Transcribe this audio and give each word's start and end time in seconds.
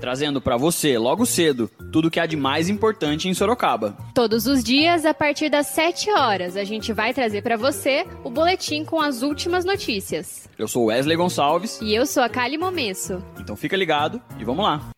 trazendo 0.00 0.40
para 0.40 0.56
você, 0.56 0.96
logo 0.96 1.26
cedo, 1.26 1.70
tudo 1.92 2.08
o 2.08 2.10
que 2.10 2.18
há 2.18 2.26
de 2.26 2.36
mais 2.36 2.68
importante 2.68 3.28
em 3.28 3.34
Sorocaba. 3.34 3.96
Todos 4.14 4.46
os 4.46 4.64
dias, 4.64 5.04
a 5.04 5.12
partir 5.12 5.50
das 5.50 5.66
7 5.68 6.10
horas, 6.10 6.56
a 6.56 6.64
gente 6.64 6.92
vai 6.92 7.12
trazer 7.12 7.42
para 7.42 7.56
você 7.56 8.06
o 8.24 8.30
boletim 8.30 8.84
com 8.84 9.00
as 9.00 9.22
últimas 9.22 9.64
notícias. 9.64 10.48
Eu 10.58 10.66
sou 10.66 10.86
Wesley 10.86 11.16
Gonçalves. 11.16 11.78
E 11.82 11.94
eu 11.94 12.06
sou 12.06 12.22
a 12.22 12.28
Kali 12.28 12.56
Momesso. 12.56 13.22
Então 13.38 13.54
fica 13.54 13.76
ligado 13.76 14.20
e 14.38 14.44
vamos 14.44 14.64
lá. 14.64 14.90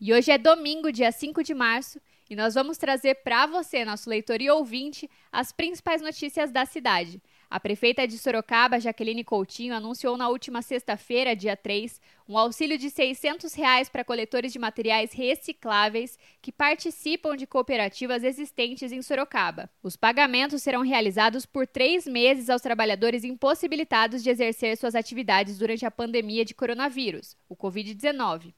E 0.00 0.12
hoje 0.12 0.30
é 0.30 0.36
domingo, 0.36 0.92
dia 0.92 1.10
5 1.10 1.42
de 1.42 1.54
março, 1.54 1.98
e 2.28 2.34
nós 2.34 2.54
vamos 2.54 2.76
trazer 2.76 3.22
para 3.22 3.46
você, 3.46 3.84
nosso 3.84 4.10
leitor 4.10 4.42
e 4.42 4.50
ouvinte, 4.50 5.08
as 5.30 5.52
principais 5.52 6.02
notícias 6.02 6.50
da 6.50 6.66
cidade. 6.66 7.22
A 7.48 7.60
prefeita 7.60 8.08
de 8.08 8.18
Sorocaba, 8.18 8.80
Jaqueline 8.80 9.22
Coutinho, 9.22 9.72
anunciou 9.72 10.16
na 10.16 10.28
última 10.28 10.62
sexta-feira, 10.62 11.36
dia 11.36 11.56
3, 11.56 12.00
um 12.28 12.36
auxílio 12.36 12.76
de 12.76 12.90
600 12.90 13.54
reais 13.54 13.88
para 13.88 14.04
coletores 14.04 14.52
de 14.52 14.58
materiais 14.58 15.12
recicláveis 15.12 16.18
que 16.42 16.50
participam 16.50 17.36
de 17.36 17.46
cooperativas 17.46 18.24
existentes 18.24 18.90
em 18.90 19.00
Sorocaba. 19.00 19.70
Os 19.80 19.96
pagamentos 19.96 20.60
serão 20.60 20.82
realizados 20.82 21.46
por 21.46 21.68
três 21.68 22.04
meses 22.04 22.50
aos 22.50 22.62
trabalhadores 22.62 23.22
impossibilitados 23.22 24.24
de 24.24 24.30
exercer 24.30 24.76
suas 24.76 24.96
atividades 24.96 25.56
durante 25.56 25.86
a 25.86 25.90
pandemia 25.90 26.44
de 26.44 26.54
coronavírus, 26.54 27.36
o 27.48 27.54
Covid-19. 27.54 28.52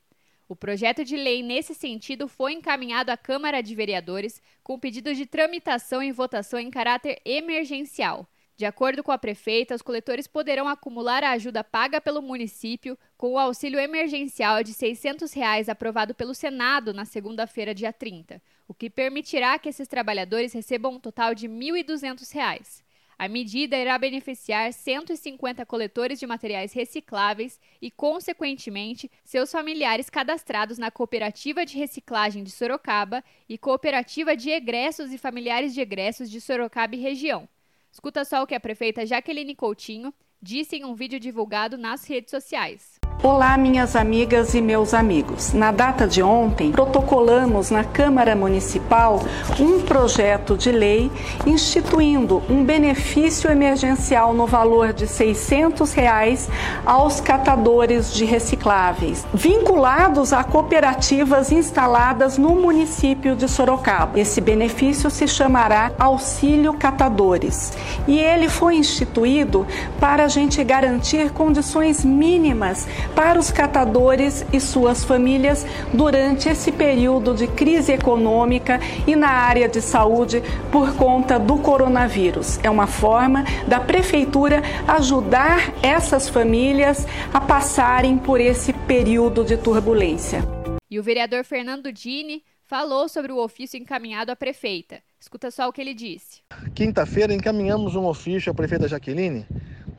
O 0.49 0.57
projeto 0.57 1.05
de 1.05 1.15
lei, 1.15 1.43
nesse 1.43 1.75
sentido, 1.75 2.27
foi 2.27 2.55
encaminhado 2.55 3.11
à 3.11 3.19
Câmara 3.19 3.63
de 3.63 3.75
Vereadores 3.75 4.41
com 4.63 4.79
pedido 4.79 5.15
de 5.15 5.27
tramitação 5.27 6.03
e 6.03 6.11
votação 6.11 6.59
em 6.59 6.71
caráter 6.71 7.21
emergencial. 7.23 8.27
De 8.59 8.67
acordo 8.67 9.05
com 9.05 9.13
a 9.13 9.19
prefeita, 9.19 9.73
os 9.73 9.83
coletores 9.83 10.27
poderão 10.27 10.67
acumular 10.67 11.23
a 11.23 11.31
ajuda 11.31 11.63
paga 11.63 12.01
pelo 12.01 12.21
município 12.21 12.99
com 13.17 13.35
o 13.35 13.39
auxílio 13.39 13.79
emergencial 13.79 14.65
de 14.65 14.75
600 14.75 15.33
reais 15.33 15.69
aprovado 15.69 16.13
pelo 16.13 16.35
Senado 16.35 16.93
na 16.93 17.05
segunda-feira, 17.05 17.73
dia 17.73 17.93
30, 17.93 18.43
o 18.67 18.75
que 18.75 18.91
permitirá 18.91 19.61
que 19.61 19.69
esses 19.69 19.87
trabalhadores 19.87 20.53
recebam 20.53 20.95
um 20.95 20.99
total 20.99 21.37
de 21.37 21.47
R$ 21.47 21.53
1.200. 21.53 22.83
A 23.17 23.29
medida 23.29 23.77
irá 23.77 23.97
beneficiar 23.97 24.73
150 24.73 25.65
coletores 25.65 26.19
de 26.19 26.27
materiais 26.27 26.73
recicláveis 26.73 27.61
e, 27.81 27.93
consequentemente, 27.93 29.09
seus 29.23 29.53
familiares 29.53 30.11
cadastrados 30.11 30.79
na 30.79 30.91
Cooperativa 30.91 31.65
de 31.65 31.79
Reciclagem 31.79 32.43
de 32.43 32.51
Sorocaba 32.51 33.23
e 33.49 33.57
Cooperativa 33.57 34.37
de 34.37 34.51
Egressos 34.51 35.13
e 35.13 35.19
Familiares 35.19 35.73
de 35.73 35.81
Egressos 35.81 36.29
de 36.29 36.41
Sorocaba 36.41 36.97
e 36.97 36.99
região. 36.99 37.49
Escuta 37.93 38.25
só 38.25 38.43
o 38.43 38.47
que 38.47 38.55
a 38.55 38.61
prefeita 38.61 39.07
Jaqueline 39.07 39.55
Coutinho 39.55 40.13
disse 40.41 40.77
em 40.77 40.85
um 40.85 40.95
vídeo 40.95 41.19
divulgado 41.19 41.77
nas 41.77 42.05
redes 42.05 42.31
sociais. 42.31 42.98
Olá, 43.21 43.59
minhas 43.59 43.97
amigas 43.97 44.55
e 44.55 44.61
meus 44.61 44.95
amigos. 44.95 45.53
Na 45.53 45.73
data 45.73 46.07
de 46.07 46.23
ontem, 46.23 46.71
protocolamos 46.71 47.69
na 47.69 47.83
Câmara 47.83 48.37
Municipal 48.37 49.21
um 49.59 49.81
projeto 49.81 50.57
de 50.57 50.71
lei 50.71 51.11
instituindo 51.45 52.41
um 52.49 52.65
benefício 52.65 53.51
emergencial 53.51 54.33
no 54.33 54.47
valor 54.47 54.93
de 54.93 55.09
600 55.09 55.93
reais 55.95 56.49
aos 56.87 57.21
catadores 57.21 58.15
de 58.15 58.25
recicláveis, 58.25 59.27
vinculados 59.35 60.33
a 60.33 60.45
cooperativas 60.45 61.51
instaladas 61.51 62.39
no 62.39 62.51
município 62.51 63.35
de 63.35 63.49
Sorocaba. 63.49 64.21
Esse 64.21 64.41
benefício 64.41 65.11
se 65.11 65.27
chamará 65.27 65.91
Auxílio 65.99 66.73
Catadores 66.73 67.73
e 68.07 68.17
ele 68.17 68.49
foi 68.49 68.77
instituído 68.77 69.67
para 69.99 70.25
a 70.27 70.29
gente 70.29 70.63
garantir 70.63 71.33
condições 71.33 72.05
mínimas 72.05 72.87
para 73.15 73.39
os 73.39 73.51
catadores 73.51 74.45
e 74.53 74.61
suas 74.61 75.05
famílias 75.05 75.67
durante 75.93 76.49
esse 76.49 76.71
período 76.73 77.35
de 77.35 77.47
crise 77.47 77.93
econômica 77.93 78.81
e 79.07 79.15
na 79.15 79.29
área 79.29 79.69
de 79.69 79.81
saúde 79.81 80.43
por 80.71 80.95
conta 80.95 81.39
do 81.39 81.59
coronavírus. 81.59 82.59
É 82.63 82.71
uma 82.71 82.87
forma 82.87 83.45
da 83.67 83.81
prefeitura 83.81 84.63
ajudar 84.87 85.75
essas 85.83 86.29
famílias 86.29 87.07
a 87.33 87.41
passarem 87.41 88.17
por 88.19 88.41
esse 88.41 88.73
período 88.73 89.45
de 89.45 89.57
turbulência. 89.57 90.43
E 90.91 90.99
o 90.99 91.03
vereador 91.03 91.45
Fernando 91.45 91.93
Dini 91.93 92.43
falou 92.69 93.09
sobre 93.09 93.33
o 93.33 93.43
ofício 93.43 93.79
encaminhado 93.79 94.31
à 94.31 94.37
prefeita. 94.37 95.01
Escuta 95.19 95.51
só 95.51 95.69
o 95.69 95.73
que 95.73 95.81
ele 95.81 95.95
disse. 95.95 96.43
Quinta-feira 96.75 97.33
encaminhamos 97.33 97.95
um 97.95 98.07
ofício 98.07 98.53
à 98.53 98.55
prefeita 98.55 98.87
Jaqueline 98.87 99.47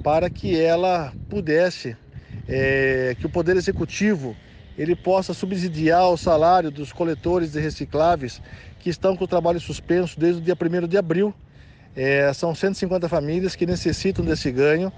para 0.04 0.30
que 0.30 0.60
ela 0.60 1.12
pudesse 1.30 1.98
é, 2.50 3.16
que 3.20 3.26
o 3.26 3.30
Poder 3.30 3.56
Executivo 3.56 4.36
ele 4.78 4.96
possa 4.96 5.34
subsidiar 5.34 6.10
o 6.10 6.18
salário 6.18 6.72
dos 6.72 6.92
coletores 6.92 7.52
de 7.52 7.60
recicláveis 7.60 8.42
que 8.80 8.90
estão 8.90 9.16
com 9.16 9.26
o 9.26 9.28
trabalho 9.28 9.60
suspenso 9.60 10.20
desde 10.20 10.42
o 10.42 10.44
dia 10.44 10.56
1 10.56 10.88
de 10.88 10.98
abril. 10.98 11.34
É, 11.96 12.32
são 12.34 12.56
150 12.56 13.10
famílias 13.10 13.56
que 13.56 13.66
necessitam 13.66 14.24
desse 14.24 14.52
ganho 14.52 14.92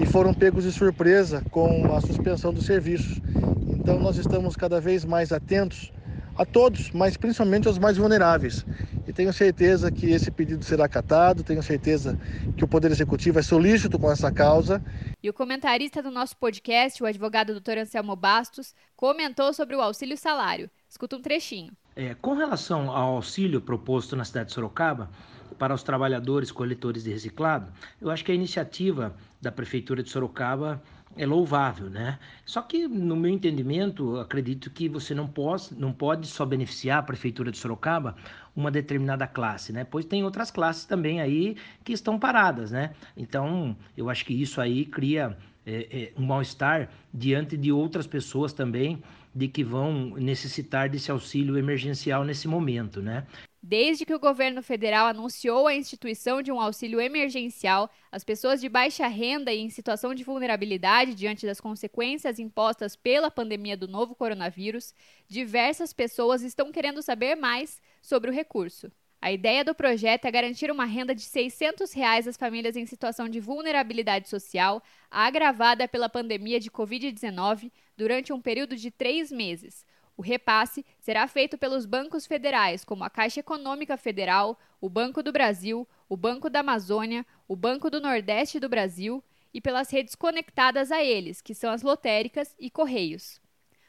e 0.00 0.06
foram 0.06 0.32
pegos 0.32 0.64
de 0.64 0.72
surpresa 0.72 1.42
com 1.50 1.94
a 1.94 2.00
suspensão 2.00 2.52
dos 2.52 2.64
serviços. 2.64 3.20
Então 3.68 3.98
nós 3.98 4.16
estamos 4.16 4.54
cada 4.56 4.80
vez 4.80 5.04
mais 5.04 5.32
atentos 5.32 5.92
a 6.36 6.44
todos, 6.44 6.90
mas 6.92 7.16
principalmente 7.16 7.66
aos 7.66 7.78
mais 7.78 7.96
vulneráveis. 7.96 8.64
E 9.08 9.12
tenho 9.12 9.32
certeza 9.32 9.90
que 9.90 10.10
esse 10.10 10.30
pedido 10.30 10.62
será 10.62 10.84
acatado, 10.84 11.42
tenho 11.42 11.62
certeza 11.62 12.20
que 12.54 12.62
o 12.62 12.68
Poder 12.68 12.90
Executivo 12.90 13.38
é 13.38 13.42
solícito 13.42 13.98
com 13.98 14.12
essa 14.12 14.30
causa. 14.30 14.84
E 15.22 15.30
o 15.30 15.32
comentarista 15.32 16.02
do 16.02 16.10
nosso 16.10 16.36
podcast, 16.36 17.02
o 17.02 17.06
advogado 17.06 17.58
Dr. 17.58 17.78
Anselmo 17.78 18.14
Bastos, 18.14 18.74
comentou 18.94 19.54
sobre 19.54 19.74
o 19.74 19.80
auxílio 19.80 20.14
salário. 20.14 20.68
Escuta 20.86 21.16
um 21.16 21.22
trechinho. 21.22 21.72
É, 21.96 22.14
com 22.16 22.34
relação 22.34 22.90
ao 22.90 23.14
auxílio 23.14 23.62
proposto 23.62 24.14
na 24.14 24.26
cidade 24.26 24.48
de 24.48 24.54
Sorocaba, 24.54 25.08
para 25.58 25.72
os 25.72 25.82
trabalhadores 25.82 26.52
coletores 26.52 27.02
de 27.02 27.10
reciclado, 27.10 27.72
eu 28.02 28.10
acho 28.10 28.22
que 28.22 28.30
a 28.30 28.34
iniciativa 28.34 29.16
da 29.40 29.50
Prefeitura 29.50 30.02
de 30.02 30.10
Sorocaba 30.10 30.82
é 31.16 31.26
louvável, 31.26 31.90
né? 31.90 32.18
Só 32.44 32.62
que, 32.62 32.86
no 32.86 33.16
meu 33.16 33.30
entendimento, 33.30 34.18
acredito 34.18 34.70
que 34.70 34.88
você 34.88 35.14
não 35.14 35.26
pode, 35.26 35.74
não 35.74 35.92
pode 35.92 36.28
só 36.28 36.46
beneficiar 36.46 37.00
a 37.00 37.02
Prefeitura 37.02 37.50
de 37.50 37.58
Sorocaba 37.58 38.14
uma 38.58 38.72
determinada 38.72 39.24
classe, 39.24 39.72
né? 39.72 39.84
Pois 39.84 40.04
tem 40.04 40.24
outras 40.24 40.50
classes 40.50 40.84
também 40.84 41.20
aí 41.20 41.56
que 41.84 41.92
estão 41.92 42.18
paradas, 42.18 42.72
né? 42.72 42.92
Então, 43.16 43.76
eu 43.96 44.10
acho 44.10 44.24
que 44.24 44.34
isso 44.34 44.60
aí 44.60 44.84
cria 44.84 45.38
é, 45.64 45.86
é, 45.92 46.12
um 46.16 46.26
mal-estar 46.26 46.90
diante 47.14 47.56
de 47.56 47.70
outras 47.70 48.04
pessoas 48.04 48.52
também 48.52 49.00
de 49.32 49.46
que 49.46 49.62
vão 49.62 50.16
necessitar 50.16 50.88
desse 50.88 51.08
auxílio 51.08 51.56
emergencial 51.56 52.24
nesse 52.24 52.48
momento, 52.48 53.00
né? 53.00 53.24
Desde 53.62 54.04
que 54.04 54.14
o 54.14 54.18
governo 54.18 54.60
federal 54.60 55.06
anunciou 55.06 55.68
a 55.68 55.74
instituição 55.74 56.42
de 56.42 56.50
um 56.50 56.60
auxílio 56.60 57.00
emergencial, 57.00 57.88
as 58.10 58.24
pessoas 58.24 58.60
de 58.60 58.68
baixa 58.68 59.06
renda 59.06 59.52
e 59.52 59.60
em 59.60 59.70
situação 59.70 60.14
de 60.14 60.24
vulnerabilidade 60.24 61.14
diante 61.14 61.46
das 61.46 61.60
consequências 61.60 62.40
impostas 62.40 62.96
pela 62.96 63.30
pandemia 63.30 63.76
do 63.76 63.86
novo 63.86 64.16
coronavírus, 64.16 64.94
diversas 65.28 65.92
pessoas 65.92 66.42
estão 66.42 66.72
querendo 66.72 67.02
saber 67.02 67.36
mais 67.36 67.80
sobre 68.00 68.30
o 68.30 68.32
recurso. 68.32 68.90
A 69.20 69.32
ideia 69.32 69.64
do 69.64 69.74
projeto 69.74 70.26
é 70.26 70.30
garantir 70.30 70.70
uma 70.70 70.84
renda 70.84 71.14
de 71.14 71.22
600 71.22 71.92
reais 71.92 72.28
às 72.28 72.36
famílias 72.36 72.76
em 72.76 72.86
situação 72.86 73.28
de 73.28 73.40
vulnerabilidade 73.40 74.28
social, 74.28 74.82
agravada 75.10 75.88
pela 75.88 76.08
pandemia 76.08 76.60
de 76.60 76.70
Covid-19, 76.70 77.72
durante 77.96 78.32
um 78.32 78.40
período 78.40 78.76
de 78.76 78.90
três 78.92 79.32
meses, 79.32 79.84
o 80.18 80.22
repasse 80.22 80.84
será 80.98 81.28
feito 81.28 81.56
pelos 81.56 81.86
bancos 81.86 82.26
federais, 82.26 82.84
como 82.84 83.04
a 83.04 83.08
Caixa 83.08 83.38
Econômica 83.38 83.96
Federal, 83.96 84.58
o 84.80 84.90
Banco 84.90 85.22
do 85.22 85.30
Brasil, 85.30 85.88
o 86.08 86.16
Banco 86.16 86.50
da 86.50 86.58
Amazônia, 86.58 87.24
o 87.46 87.54
Banco 87.54 87.88
do 87.88 88.00
Nordeste 88.00 88.58
do 88.58 88.68
Brasil 88.68 89.22
e 89.54 89.60
pelas 89.60 89.88
redes 89.92 90.16
conectadas 90.16 90.90
a 90.90 91.00
eles, 91.04 91.40
que 91.40 91.54
são 91.54 91.70
as 91.70 91.82
lotéricas 91.82 92.52
e 92.58 92.68
correios. 92.68 93.40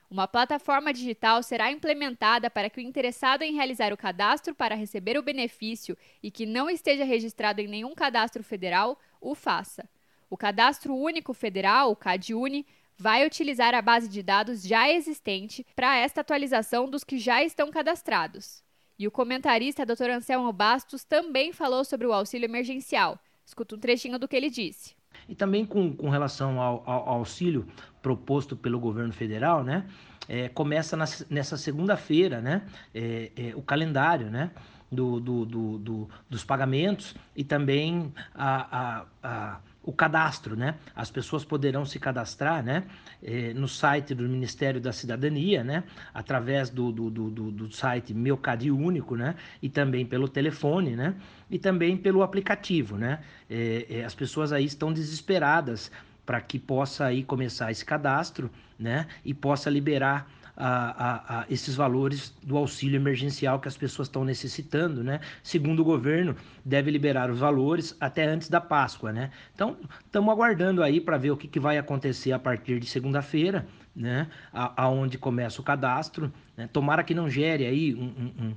Uma 0.09 0.27
plataforma 0.27 0.91
digital 0.91 1.43
será 1.43 1.71
implementada 1.71 2.49
para 2.49 2.67
que 2.67 2.79
o 2.79 2.81
interessado 2.81 3.43
em 3.43 3.53
realizar 3.53 3.93
o 3.93 3.97
cadastro 3.97 4.55
para 4.55 4.73
receber 4.73 5.19
o 5.19 5.21
benefício 5.21 5.95
e 6.23 6.31
que 6.31 6.47
não 6.47 6.67
esteja 6.67 7.03
registrado 7.03 7.61
em 7.61 7.67
nenhum 7.67 7.93
cadastro 7.93 8.43
federal 8.43 8.99
o 9.21 9.35
faça. 9.35 9.87
O 10.27 10.37
Cadastro 10.37 10.95
Único 10.95 11.33
Federal, 11.33 11.91
o 11.91 11.95
CadÚni, 11.95 12.65
vai 12.97 13.25
utilizar 13.25 13.73
a 13.73 13.81
base 13.81 14.09
de 14.09 14.23
dados 14.23 14.63
já 14.63 14.89
existente 14.89 15.65
para 15.75 15.97
esta 15.97 16.21
atualização 16.21 16.89
dos 16.89 17.03
que 17.03 17.17
já 17.17 17.43
estão 17.43 17.69
cadastrados. 17.69 18.63
E 18.97 19.07
o 19.07 19.11
comentarista 19.11 19.85
Dr. 19.85 20.09
Anselmo 20.09 20.51
Bastos 20.51 21.03
também 21.03 21.53
falou 21.53 21.85
sobre 21.85 22.05
o 22.05 22.13
auxílio 22.13 22.45
emergencial. 22.45 23.19
Escuta 23.45 23.75
um 23.75 23.79
trechinho 23.79 24.19
do 24.19 24.27
que 24.27 24.35
ele 24.35 24.49
disse. 24.49 24.98
E 25.27 25.35
também 25.35 25.65
com, 25.65 25.93
com 25.93 26.09
relação 26.09 26.59
ao, 26.59 26.83
ao, 26.85 27.09
auxílio 27.09 27.67
proposto 28.01 28.55
pelo 28.55 28.79
governo 28.79 29.13
federal, 29.13 29.63
né? 29.63 29.85
É, 30.27 30.47
começa 30.49 30.95
na, 30.95 31.05
nessa 31.29 31.57
segunda-feira, 31.57 32.41
né? 32.41 32.63
É, 32.93 33.31
é, 33.35 33.55
o 33.55 33.61
calendário, 33.61 34.29
né? 34.29 34.51
Do, 34.91 35.19
do, 35.19 35.45
do, 35.45 35.77
do, 35.77 36.09
dos 36.27 36.43
pagamentos 36.43 37.15
e 37.35 37.43
também 37.43 38.11
a, 38.33 38.79
a, 38.79 39.05
a 39.21 39.59
o 39.89 39.93
cadastro, 39.93 40.55
né? 40.55 40.75
As 40.95 41.09
pessoas 41.09 41.43
poderão 41.43 41.85
se 41.85 41.99
cadastrar, 41.99 42.63
né? 42.63 42.83
Eh, 43.23 43.53
no 43.55 43.67
site 43.67 44.13
do 44.13 44.23
Ministério 44.29 44.79
da 44.79 44.91
Cidadania, 44.91 45.63
né? 45.63 45.83
Através 46.13 46.69
do, 46.69 46.91
do, 46.91 47.09
do, 47.09 47.51
do 47.51 47.71
site 47.73 48.13
Meu 48.13 48.37
Cadi 48.37 48.69
Único, 48.69 49.15
né? 49.15 49.35
E 49.61 49.67
também 49.67 50.05
pelo 50.05 50.27
telefone, 50.27 50.95
né? 50.95 51.15
E 51.49 51.57
também 51.57 51.97
pelo 51.97 52.21
aplicativo, 52.21 52.97
né? 52.97 53.19
Eh, 53.49 53.87
eh, 53.89 54.03
as 54.03 54.13
pessoas 54.13 54.51
aí 54.51 54.65
estão 54.65 54.93
desesperadas 54.93 55.91
para 56.23 56.39
que 56.41 56.59
possa 56.59 57.05
aí 57.05 57.23
começar 57.23 57.71
esse 57.71 57.83
cadastro, 57.83 58.51
né? 58.77 59.07
E 59.25 59.33
possa 59.33 59.69
liberar 59.69 60.29
a, 60.59 61.37
a, 61.37 61.39
a, 61.39 61.45
esses 61.49 61.73
valores 61.73 62.35
do 62.43 62.57
auxílio 62.57 62.97
emergencial 62.97 63.59
que 63.61 63.69
as 63.69 63.77
pessoas 63.77 64.09
estão 64.09 64.25
necessitando, 64.25 65.01
né? 65.01 65.21
Segundo 65.41 65.79
o 65.79 65.85
governo, 65.85 66.35
deve 66.65 66.91
liberar 66.91 67.31
os 67.31 67.39
valores 67.39 67.95
até 67.99 68.25
antes 68.25 68.49
da 68.49 68.59
Páscoa, 68.59 69.13
né? 69.13 69.31
Então, 69.55 69.77
estamos 70.05 70.29
aguardando 70.29 70.83
aí 70.83 70.99
para 70.99 71.17
ver 71.17 71.31
o 71.31 71.37
que, 71.37 71.47
que 71.47 71.59
vai 71.59 71.77
acontecer 71.77 72.33
a 72.33 72.39
partir 72.39 72.77
de 72.79 72.87
segunda-feira, 72.87 73.65
né? 73.95 74.27
Aonde 74.51 75.17
começa 75.17 75.61
o 75.61 75.63
cadastro. 75.63 76.31
Né? 76.57 76.67
Tomara 76.71 77.03
que 77.03 77.13
não 77.13 77.29
gere 77.29 77.65
aí 77.65 77.95
um, 77.95 78.03
um, 78.03 78.45
um 78.45 78.55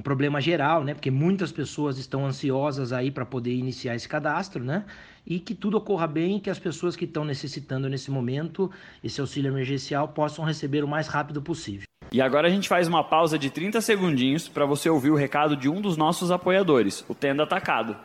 problema 0.00 0.40
geral, 0.40 0.84
né? 0.84 0.94
Porque 0.94 1.10
muitas 1.10 1.52
pessoas 1.52 1.98
estão 1.98 2.24
ansiosas 2.24 2.92
aí 2.92 3.10
para 3.10 3.26
poder 3.26 3.52
iniciar 3.52 3.94
esse 3.94 4.08
cadastro, 4.08 4.64
né? 4.64 4.84
E 5.26 5.38
que 5.38 5.54
tudo 5.54 5.76
ocorra 5.76 6.06
bem, 6.06 6.40
que 6.40 6.48
as 6.48 6.58
pessoas 6.58 6.96
que 6.96 7.04
estão 7.04 7.24
necessitando 7.24 7.88
nesse 7.88 8.10
momento 8.10 8.70
esse 9.04 9.20
auxílio 9.20 9.50
emergencial 9.50 10.08
possam 10.08 10.44
receber 10.44 10.82
o 10.82 10.88
mais 10.88 11.08
rápido 11.08 11.42
possível. 11.42 11.86
E 12.10 12.20
agora 12.20 12.46
a 12.46 12.50
gente 12.50 12.68
faz 12.68 12.88
uma 12.88 13.04
pausa 13.04 13.38
de 13.38 13.50
30 13.50 13.80
segundinhos 13.80 14.48
para 14.48 14.66
você 14.66 14.88
ouvir 14.88 15.10
o 15.10 15.16
recado 15.16 15.56
de 15.56 15.68
um 15.68 15.80
dos 15.80 15.96
nossos 15.96 16.30
apoiadores, 16.30 17.04
o 17.08 17.14
Tenda 17.14 17.42
Atacado. 17.42 17.96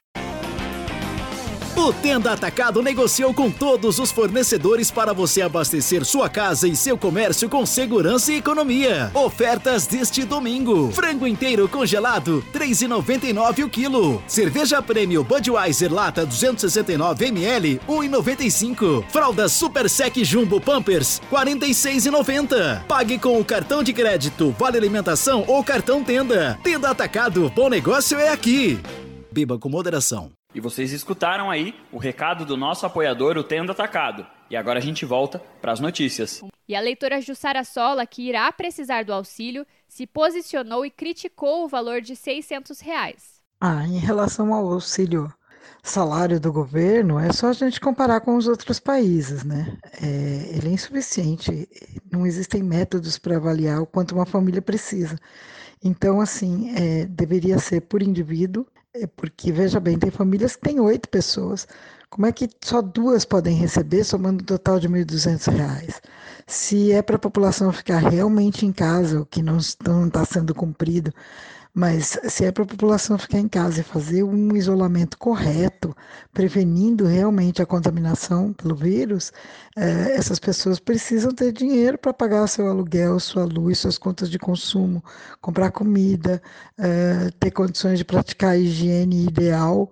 O 1.78 1.94
Tenda 1.94 2.34
Atacado 2.34 2.82
negociou 2.82 3.32
com 3.36 3.52
todos 3.52 4.00
os 4.00 4.12
fornecedores 4.12 4.90
para 4.90 5.14
você 5.14 5.44
abastecer 5.44 6.04
sua 6.04 6.28
casa 6.28 6.68
e 6.68 6.76
seu 6.76 6.98
comércio 6.98 7.48
com 7.48 7.64
segurança 7.68 8.34
e 8.34 8.38
economia. 8.38 9.12
Ofertas 9.14 9.86
deste 9.86 10.24
domingo: 10.26 10.92
frango 10.92 11.28
inteiro 11.28 11.70
congelado, 11.70 12.44
3,99 12.52 13.64
o 13.64 13.70
quilo. 13.70 14.24
Cerveja 14.28 14.82
Prêmio 14.82 15.24
Budweiser 15.24 15.94
lata 15.94 16.26
269 16.26 17.28
ml, 17.28 17.80
1,95. 17.88 19.06
Fralda 19.10 19.48
Super 19.48 19.88
Sec 19.88 20.18
Jumbo 20.24 20.60
Pampers, 20.60 21.22
46,90. 21.32 22.86
Pague 22.86 23.20
com 23.20 23.40
o 23.40 23.46
cartão 23.46 23.84
de 23.84 23.94
crédito, 23.94 24.54
vale 24.58 24.78
alimentação 24.78 25.46
ou 25.48 25.64
cartão 25.64 26.04
Tenda. 26.04 26.58
Tenda 26.64 26.90
Atacado, 26.90 27.52
bom 27.56 27.70
negócio 27.70 28.18
é 28.18 28.30
aqui. 28.30 28.80
Beba 29.32 29.60
com 29.60 29.70
moderação. 29.70 30.37
E 30.58 30.60
vocês 30.60 30.92
escutaram 30.92 31.52
aí 31.52 31.76
o 31.92 32.00
recado 32.00 32.44
do 32.44 32.58
nosso 32.58 32.84
apoiador, 32.84 33.38
o 33.38 33.44
Tendo 33.44 33.72
Atacado. 33.72 34.26
E 34.50 34.58
agora 34.58 34.80
a 34.80 34.82
gente 34.82 35.06
volta 35.06 35.38
para 35.62 35.72
as 35.72 35.80
notícias. 35.80 36.42
E 36.68 36.76
a 36.76 36.80
leitora 36.80 37.22
Jussara 37.22 37.64
Sola, 37.64 38.08
que 38.08 38.28
irá 38.28 38.52
precisar 38.52 39.06
do 39.06 39.14
auxílio, 39.14 39.68
se 39.88 40.08
posicionou 40.08 40.84
e 40.84 40.90
criticou 40.90 41.64
o 41.64 41.68
valor 41.68 42.02
de 42.02 42.16
600 42.16 42.80
reais. 42.80 43.40
Ah, 43.62 43.86
em 43.86 44.00
relação 44.00 44.52
ao 44.52 44.74
auxílio 44.74 45.32
salário 45.84 46.40
do 46.40 46.52
governo, 46.52 47.20
é 47.20 47.32
só 47.32 47.50
a 47.50 47.54
gente 47.54 47.80
comparar 47.80 48.22
com 48.22 48.36
os 48.36 48.48
outros 48.48 48.80
países, 48.80 49.44
né? 49.44 49.78
É, 50.02 50.56
ele 50.58 50.70
é 50.70 50.72
insuficiente, 50.72 51.70
não 52.12 52.26
existem 52.26 52.64
métodos 52.64 53.20
para 53.20 53.38
avaliar 53.38 53.80
o 53.80 53.86
quanto 53.86 54.16
uma 54.16 54.26
família 54.26 54.62
precisa. 54.62 55.20
Então, 55.84 56.20
assim, 56.20 56.74
é, 56.76 57.06
deveria 57.06 57.60
ser 57.60 57.82
por 57.82 58.02
indivíduo 58.02 58.66
é 58.94 59.08
porque, 59.08 59.52
veja 59.52 59.80
bem, 59.80 59.98
tem 59.98 60.10
famílias 60.12 60.56
que 60.56 60.64
têm 60.64 60.80
oito 60.80 61.10
pessoas. 61.10 61.68
Como 62.10 62.26
é 62.26 62.32
que 62.32 62.50
só 62.64 62.82
duas 62.82 63.26
podem 63.26 63.56
receber, 63.56 64.04
somando 64.04 64.42
um 64.42 64.46
total 64.46 64.80
de 64.80 64.88
R$ 64.88 65.06
1.200? 65.06 66.02
Se 66.48 66.92
é 66.92 67.02
para 67.02 67.18
a 67.18 67.20
população 67.20 67.72
ficar 67.72 68.00
realmente 68.00 68.66
em 68.66 68.72
casa, 68.72 69.22
o 69.22 69.26
que 69.26 69.42
não 69.44 69.58
está 69.58 70.26
sendo 70.26 70.56
cumprido, 70.56 71.14
mas 71.74 72.18
se 72.28 72.46
é 72.46 72.52
para 72.52 72.64
a 72.64 72.68
população 72.68 73.18
ficar 73.18 73.40
em 73.40 73.48
casa 73.48 73.82
e 73.82 73.84
fazer 73.84 74.24
um 74.24 74.56
isolamento 74.56 75.18
correto, 75.18 75.96
prevenindo 76.34 77.06
realmente 77.06 77.62
a 77.62 77.66
contaminação 77.66 78.54
pelo 78.54 78.76
vírus, 78.76 79.32
é, 79.76 80.16
essas 80.16 80.40
pessoas 80.40 80.80
precisam 80.80 81.32
ter 81.32 81.52
dinheiro 81.52 81.98
para 81.98 82.14
pagar 82.14 82.48
seu 82.48 82.68
aluguel, 82.68 83.20
sua 83.20 83.46
luz, 83.46 83.80
suas 83.80 83.98
contas 83.98 84.30
de 84.30 84.40
consumo, 84.40 85.04
comprar 85.42 85.72
comida, 85.72 86.42
é, 86.78 87.30
ter 87.40 87.52
condições 87.52 88.00
de 88.00 88.06
praticar 88.06 88.52
a 88.52 88.58
higiene 88.58 89.26
ideal 89.26 89.92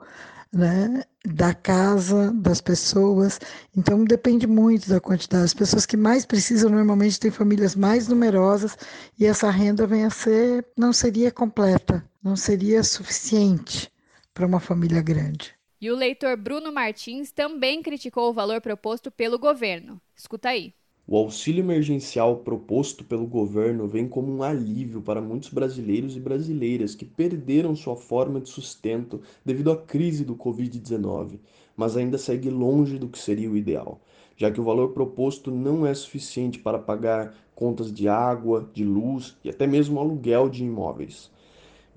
né, 0.55 1.03
da 1.25 1.53
casa, 1.53 2.31
das 2.33 2.61
pessoas. 2.61 3.39
Então 3.75 4.05
depende 4.05 4.47
muito 4.47 4.89
da 4.89 5.01
quantidade. 5.01 5.43
As 5.43 5.53
pessoas 5.53 5.85
que 5.85 5.97
mais 5.97 6.25
precisam 6.25 6.69
normalmente 6.69 7.19
têm 7.19 7.29
famílias 7.29 7.75
mais 7.75 8.07
numerosas 8.07 8.77
e 9.19 9.25
essa 9.25 9.49
renda 9.49 9.85
vem 9.85 10.05
a 10.05 10.09
ser 10.09 10.65
não 10.77 10.93
seria 10.93 11.29
completa, 11.29 12.03
não 12.23 12.37
seria 12.37 12.81
suficiente 12.83 13.91
para 14.33 14.45
uma 14.45 14.61
família 14.61 15.01
grande. 15.01 15.53
E 15.81 15.91
o 15.91 15.95
leitor 15.95 16.37
Bruno 16.37 16.71
Martins 16.71 17.31
também 17.31 17.83
criticou 17.83 18.29
o 18.29 18.33
valor 18.33 18.61
proposto 18.61 19.11
pelo 19.11 19.37
governo. 19.37 20.01
Escuta 20.15 20.49
aí. 20.49 20.73
O 21.07 21.17
auxílio 21.17 21.63
emergencial 21.63 22.37
proposto 22.37 23.03
pelo 23.03 23.27
governo 23.27 23.87
vem 23.87 24.07
como 24.07 24.35
um 24.35 24.41
alívio 24.41 25.03
para 25.03 25.21
muitos 25.21 25.49
brasileiros 25.49 26.17
e 26.17 26.19
brasileiras 26.19 26.95
que 26.95 27.05
perderam 27.05 27.75
sua 27.75 27.95
forma 27.95 28.41
de 28.41 28.49
sustento 28.49 29.21
devido 29.45 29.71
à 29.71 29.77
crise 29.77 30.25
do 30.25 30.35
Covid-19, 30.35 31.37
mas 31.77 31.95
ainda 31.95 32.17
segue 32.17 32.49
longe 32.49 32.97
do 32.97 33.07
que 33.07 33.19
seria 33.19 33.51
o 33.51 33.55
ideal, 33.55 34.01
já 34.35 34.49
que 34.49 34.59
o 34.59 34.63
valor 34.63 34.93
proposto 34.93 35.51
não 35.51 35.85
é 35.85 35.93
suficiente 35.93 36.57
para 36.57 36.79
pagar 36.79 37.35
contas 37.53 37.93
de 37.93 38.07
água, 38.07 38.67
de 38.73 38.83
luz 38.83 39.37
e 39.43 39.49
até 39.51 39.67
mesmo 39.67 39.99
aluguel 39.99 40.49
de 40.49 40.63
imóveis. 40.63 41.29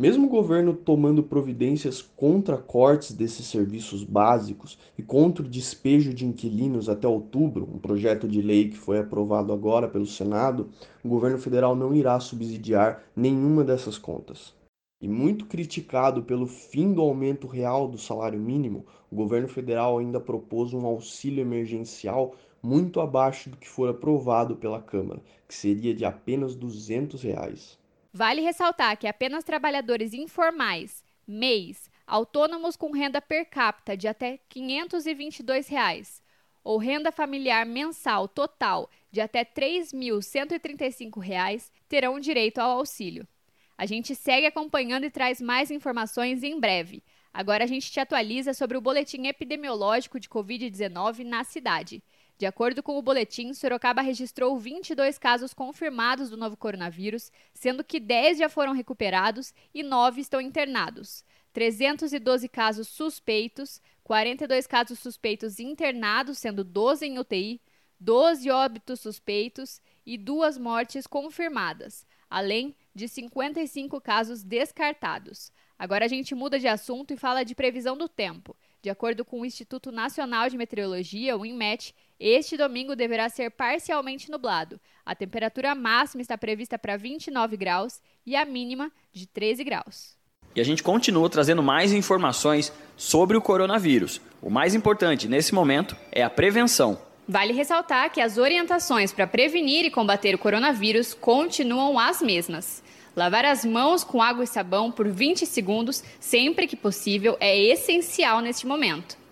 Mesmo 0.01 0.29
o 0.29 0.31
governo 0.31 0.75
tomando 0.75 1.25
providências 1.25 2.01
contra 2.01 2.57
cortes 2.57 3.11
desses 3.11 3.47
serviços 3.47 4.05
básicos 4.05 4.79
e 4.97 5.03
contra 5.03 5.45
o 5.45 5.49
despejo 5.49 6.15
de 6.15 6.25
inquilinos 6.25 6.89
até 6.89 7.09
outubro, 7.09 7.69
um 7.69 7.81
projeto 7.81 8.29
de 8.29 8.41
lei 8.41 8.69
que 8.69 8.77
foi 8.77 9.01
aprovado 9.01 9.53
agora 9.53 9.89
pelo 9.89 10.07
Senado, 10.07 10.69
o 11.03 11.09
governo 11.09 11.37
federal 11.37 11.75
não 11.75 11.93
irá 11.93 12.21
subsidiar 12.21 13.03
nenhuma 13.17 13.65
dessas 13.65 13.99
contas. 13.99 14.55
E 15.03 15.09
muito 15.09 15.47
criticado 15.47 16.23
pelo 16.23 16.47
fim 16.47 16.93
do 16.93 17.03
aumento 17.03 17.49
real 17.49 17.89
do 17.89 17.99
salário 17.99 18.39
mínimo, 18.39 18.87
o 19.11 19.17
governo 19.17 19.49
federal 19.49 19.99
ainda 19.99 20.21
propôs 20.21 20.73
um 20.73 20.87
auxílio 20.87 21.43
emergencial 21.43 22.37
muito 22.63 23.01
abaixo 23.01 23.51
do 23.51 23.57
que 23.57 23.69
for 23.69 23.89
aprovado 23.89 24.55
pela 24.55 24.81
Câmara, 24.81 25.21
que 25.49 25.55
seria 25.57 25.93
de 25.93 26.05
apenas 26.05 26.55
200 26.55 27.21
reais. 27.21 27.78
Vale 28.13 28.41
ressaltar 28.41 28.97
que 28.97 29.07
apenas 29.07 29.45
trabalhadores 29.45 30.13
informais, 30.15 31.05
MEIs, 31.27 31.91
autônomos 32.07 32.77
com 32.77 32.91
renda 32.91 33.21
per 33.21 33.51
capita 33.51 33.95
de 33.97 34.09
até 34.09 34.39
522 34.49 35.69
reais, 35.69 36.23
ou 36.65 36.79
renda 36.79 37.13
familiar 37.13 37.67
mensal 37.67 38.27
total 38.27 38.91
de 39.11 39.21
até 39.21 39.41
R$ 39.41 39.51
3.135 39.55 41.71
terão 41.89 42.19
direito 42.19 42.59
ao 42.59 42.79
auxílio. 42.79 43.29
A 43.77 43.85
gente 43.87 44.15
segue 44.15 44.47
acompanhando 44.47 45.05
e 45.05 45.11
traz 45.11 45.41
mais 45.41 45.71
informações 45.71 46.43
em 46.43 46.59
breve. 46.59 47.05
Agora 47.33 47.65
a 47.65 47.67
gente 47.67 47.93
te 47.93 48.01
atualiza 48.01 48.53
sobre 48.53 48.77
o 48.77 48.81
boletim 48.81 49.27
epidemiológico 49.27 50.19
de 50.19 50.29
Covid-19 50.29 51.25
na 51.25 51.45
cidade. 51.45 52.03
De 52.39 52.47
acordo 52.47 52.85
com 52.85 52.97
o 52.97 53.03
boletim, 53.03 53.53
Sorocaba 53.53 54.01
registrou 54.01 54.57
22 54.57 55.19
casos 55.19 55.53
confirmados 55.53 56.31
do 56.31 56.37
novo 56.37 56.57
coronavírus, 56.57 57.33
sendo 57.53 57.83
que 57.83 57.99
10 57.99 58.39
já 58.39 58.49
foram 58.49 58.73
recuperados 58.73 59.53
e 59.75 59.83
9 59.83 60.21
estão 60.21 60.41
internados. 60.41 61.25
312 61.53 62.49
casos 62.49 62.87
suspeitos, 62.87 63.83
42 64.05 64.69
casos 64.69 65.01
suspeitos 65.01 65.59
internados, 65.59 66.39
sendo 66.39 66.63
12 66.63 67.07
em 67.07 67.19
UTI, 67.19 67.61
12 67.99 68.49
óbitos 68.53 69.01
suspeitos 69.01 69.81
e 70.07 70.17
duas 70.17 70.57
mortes 70.57 71.09
confirmadas, 71.09 72.07
além 72.31 72.77
de 72.95 73.09
55 73.09 74.01
casos 74.01 74.45
descartados. 74.45 75.51
Agora 75.77 76.05
a 76.05 76.09
gente 76.09 76.35
muda 76.35 76.59
de 76.59 76.69
assunto 76.69 77.13
e 77.13 77.17
fala 77.17 77.45
de 77.45 77.57
previsão 77.57 77.97
do 77.97 78.09
tempo. 78.09 78.57
De 78.81 78.91
acordo 78.91 79.25
com 79.25 79.41
o 79.41 79.45
Instituto 79.45 79.91
Nacional 79.91 80.49
de 80.49 80.57
Meteorologia, 80.57 81.37
o 81.37 81.45
INMET, 81.45 81.95
este 82.19 82.57
domingo 82.57 82.97
deverá 82.97 83.29
ser 83.29 83.51
parcialmente 83.51 84.31
nublado. 84.31 84.81
A 85.07 85.15
temperatura 85.15 85.75
máxima 85.75 86.21
está 86.21 86.37
prevista 86.37 86.79
para 86.79 86.97
29 86.97 87.57
graus 87.57 88.01
e 88.27 88.35
a 88.35 88.45
mínima 88.45 88.91
de 89.13 89.27
13 89.27 89.63
graus. 89.65 90.17
E 90.55 90.61
a 90.61 90.65
gente 90.65 90.83
continua 90.83 91.31
trazendo 91.31 91.63
mais 91.63 91.93
informações 91.93 92.73
sobre 92.97 93.37
o 93.37 93.41
coronavírus. 93.41 94.21
O 94.43 94.51
mais 94.51 94.75
importante 94.75 95.29
nesse 95.29 95.55
momento 95.55 95.97
é 96.11 96.23
a 96.23 96.31
prevenção. 96.31 97.01
Vale 97.29 97.53
ressaltar 97.53 98.11
que 98.11 98.21
as 98.21 98.39
orientações 98.39 99.13
para 99.13 99.27
prevenir 99.27 99.85
e 99.85 99.91
combater 99.91 100.35
o 100.35 100.39
coronavírus 100.39 101.13
continuam 101.15 101.99
as 101.99 102.23
mesmas. 102.23 102.83
Lavar 103.15 103.45
as 103.45 103.65
mãos 103.65 104.03
com 104.03 104.23
água 104.23 104.45
e 104.45 104.47
sabão 104.47 104.91
por 104.91 105.09
20 105.09 105.45
segundos, 105.45 106.03
sempre 106.19 106.67
que 106.67 106.77
possível, 106.77 107.37
é 107.39 107.57
essencial 107.57 108.41
neste 108.41 108.67
momento. 108.67 109.19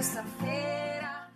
E 0.00 0.02
sexta-feira. 0.02 1.28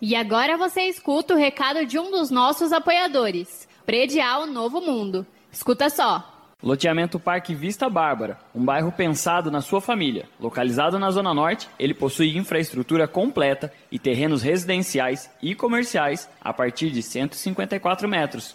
E 0.00 0.14
agora 0.14 0.56
você 0.56 0.82
escuta 0.82 1.34
o 1.34 1.36
recado 1.36 1.84
de 1.84 1.98
um 1.98 2.10
dos 2.10 2.30
nossos 2.30 2.72
apoiadores, 2.72 3.68
Predial 3.84 4.46
Novo 4.46 4.80
Mundo. 4.80 5.26
Escuta 5.50 5.90
só. 5.90 6.32
Loteamento 6.62 7.20
Parque 7.20 7.54
Vista 7.54 7.88
Bárbara, 7.90 8.38
um 8.54 8.64
bairro 8.64 8.90
pensado 8.90 9.50
na 9.50 9.60
sua 9.60 9.80
família. 9.80 10.26
Localizado 10.40 10.98
na 10.98 11.10
Zona 11.10 11.34
Norte, 11.34 11.68
ele 11.78 11.92
possui 11.92 12.36
infraestrutura 12.36 13.06
completa 13.06 13.72
e 13.90 13.98
terrenos 13.98 14.42
residenciais 14.42 15.30
e 15.42 15.54
comerciais 15.54 16.30
a 16.40 16.54
partir 16.54 16.90
de 16.90 17.02
154 17.02 18.08
metros. 18.08 18.54